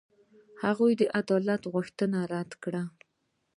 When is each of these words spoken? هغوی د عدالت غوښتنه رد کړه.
هغوی 0.63 0.93
د 0.97 1.03
عدالت 1.19 1.61
غوښتنه 1.73 2.19
رد 2.33 2.51
کړه. 2.63 2.83